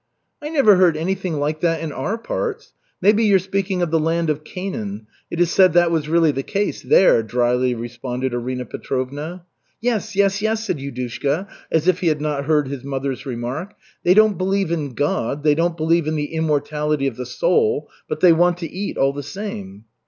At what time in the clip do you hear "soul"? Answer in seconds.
17.27-17.87